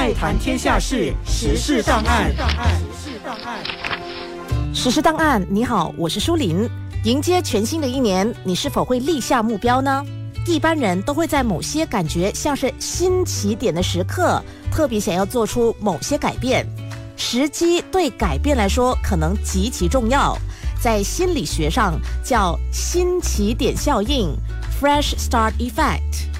[0.00, 2.32] 爱谈天下事，时事档案。
[4.72, 6.66] 时事档案，你好，我是舒林。
[7.04, 10.02] 迎接全新的一年，你是否会立下目标呢？
[10.46, 14.42] 一般人都会在某些感觉像是新起点的时刻，
[14.72, 16.66] 特别想要做出某些改变。
[17.18, 20.34] 时机对改变来说可能极其重要，
[20.82, 24.34] 在心理学上叫新起点效应
[24.80, 26.30] （Fresh Start Effect）。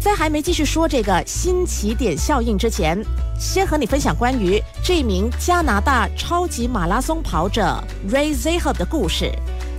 [0.00, 3.04] 在还没继续说这个新起点效应之前，
[3.38, 9.32] 先和你分享关于这名加拿大超级马拉松跑者 Ray Zahab 的故事。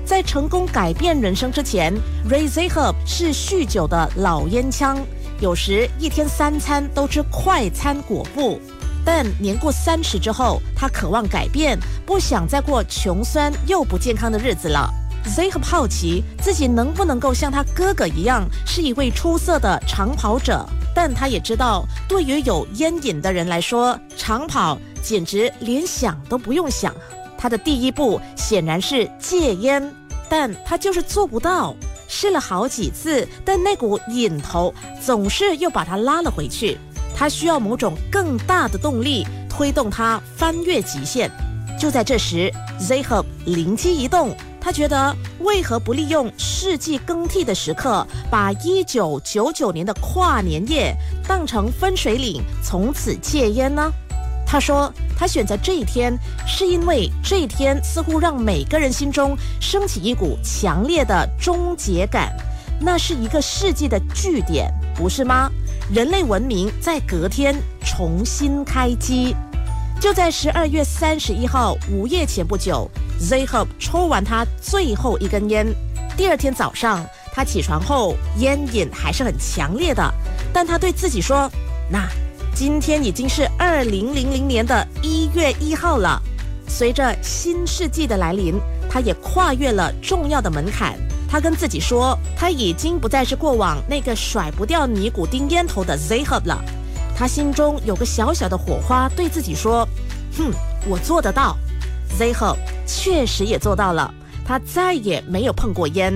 [0.05, 1.93] 在成功改变人生之前
[2.29, 4.97] ，Ray Zahab 是酗酒的老烟枪，
[5.39, 8.59] 有时一天三餐都吃快餐果腹。
[9.05, 14.89] 但年过三十之后，他渴望改变，不想再过穷酸又不健康的日子了。
[15.29, 20.65] Zahab 好奇自己能不能够像他哥哥一样，是一位出色的长跑者，
[20.95, 26.93] 但他也知道，对于有烟瘾的人来说，长跑简直连想都不用想。
[27.37, 29.93] 他的第一步显然是戒烟，
[30.27, 31.75] 但他就是做不到。
[32.07, 36.75] 试了好几次，但那股瘾头总是又把他拉了回去。
[37.15, 41.29] 他需要某种更大的动力推动他翻越极限。
[41.79, 44.35] 就在这时，Zahab 灵机一动。
[44.61, 50.95] 他觉得，为何不利用世纪更替的时刻，把一九九九年的跨年夜
[51.27, 53.91] 当成分水岭，从此戒烟呢？
[54.45, 62.35] 他说，他选择这一天，是因为这一天似乎让每个人心中升起一股强烈的终结感，
[62.81, 65.49] 那是一个世纪的据点，不是吗？
[65.93, 69.35] 人类文明在隔天重新开机。
[69.99, 75.67] 就在十二月三十一号午夜前不久 Zhub 抽完他最后一根烟。
[76.15, 80.13] 第二天早上，他起床后烟瘾还是很强烈的，
[80.53, 81.49] 但他对自己说
[81.89, 82.07] ：“那
[82.53, 86.21] 今天已经是二零零零年的一月一号了。
[86.67, 88.59] 随着新世纪的来临，
[88.89, 90.97] 他也跨越了重要的门槛。
[91.29, 96.63] 他跟自己说，他已经不再是过往那个甩不掉尼古丁烟头的 Zhub 了。”
[97.15, 99.87] 他心中有个小小的火花，对自己说
[100.37, 100.51] ：“哼，
[100.87, 101.57] 我做得到。
[102.17, 102.55] ”，Zhub
[102.91, 104.11] 确实也做到了，
[104.43, 106.11] 他再也没有碰过烟，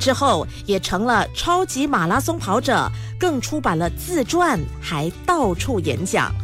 [0.00, 6.34] 之后也成了超级马拉松跑者，更出版了自传，还到处演讲。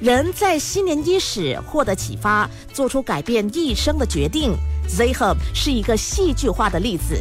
[0.00, 4.56] 人在新年伊始获得启发，做出改变一生的决定。
[4.88, 7.20] Zahab 是一个戏剧化的例子。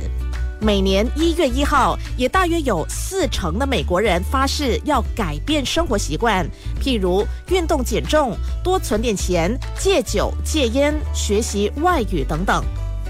[0.59, 6.47] 每年一月一号，也大约有四成的美国人发誓要改变生活习惯，
[6.81, 12.63] 譬如运动、减重、多存点钱、戒酒、戒烟、学习外语等等。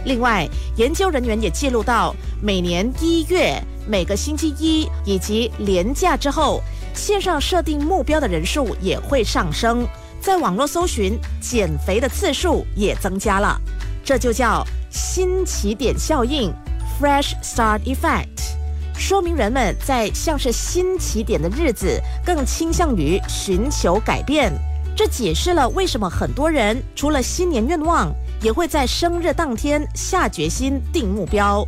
[0.06, 6.62] 另外，研究人员也记录到，每年一月每个星期一以及连假之后，
[6.94, 9.88] 线上设定目标的人数也会上升，
[10.20, 13.60] 在网络搜寻减肥的次数也增加了。
[14.04, 16.54] 这就叫新起点效应。
[16.98, 18.56] Fresh Start Effect，
[18.98, 24.54] 说明人们在像是新起点的日子更倾向于寻求改变。
[24.96, 31.68] 这解释了为什么很多人除了新年愿望，也会在生日当天下决心定目标。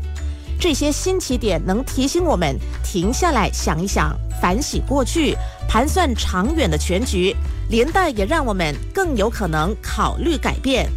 [0.57, 5.35] 这些新起点能提醒我们停下来想一想，反省过去，
[5.67, 7.35] 盘算长远的全局，
[7.69, 10.89] 连带也让我们更有可能考虑改变。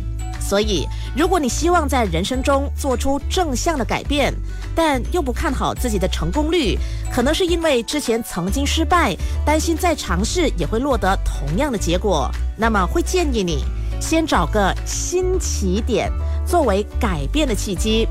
[0.50, 0.84] 所以，
[1.16, 4.34] 如果你希望在人生中做出正向的改变，
[4.74, 6.76] 但又不看好自己的成功率，
[7.08, 9.16] 可能是因为之前曾经失败，
[9.46, 13.62] 担心再尝试也会落得同样的结果，那么会建议你
[14.00, 16.10] 先找个新起点
[16.44, 18.08] 作为改变的契机。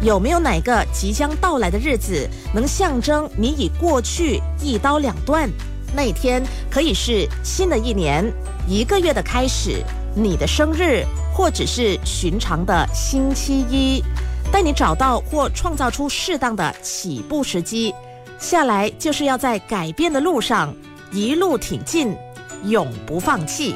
[0.00, 5.46] 有没有哪个即将到来的日子能象征你已过去一刀两断？
[5.94, 8.24] 那一天可以是新的一年，
[8.66, 9.84] 一个月的开始，
[10.16, 11.04] 你的生日。
[11.36, 14.02] 或者是寻常的星期一，
[14.50, 17.94] 带你找到或创造出适当的起步时机。
[18.38, 20.74] 下来就是要在改变的路上
[21.12, 22.16] 一路挺进，
[22.64, 23.74] 永不放弃。